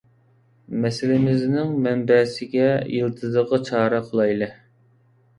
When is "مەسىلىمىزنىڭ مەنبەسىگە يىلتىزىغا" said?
0.83-3.59